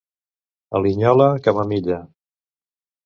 [0.79, 2.01] A Linyola, camamilla.